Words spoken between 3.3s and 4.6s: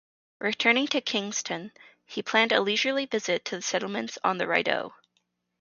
to the settlements on the